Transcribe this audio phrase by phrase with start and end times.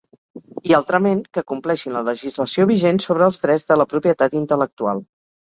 [0.69, 5.07] I altrament, que compleixin la legislació vigent sobre els drets de la propietat intel·lectual.